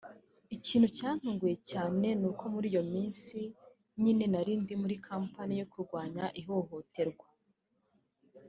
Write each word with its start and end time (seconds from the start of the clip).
Ikintu 0.55 0.87
cyantunguye 0.97 1.55
cyane 1.71 2.07
ni 2.19 2.25
uko 2.31 2.43
muri 2.53 2.67
iyo 2.71 2.83
minsi 2.93 3.39
nyine 4.01 4.23
narindi 4.33 4.73
muri 4.81 4.95
campaign 5.07 5.49
yo 5.59 5.65
kurwanya 5.71 6.25
ihohoterwa 6.41 7.27